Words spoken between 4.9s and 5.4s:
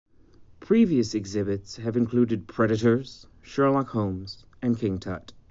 Tut.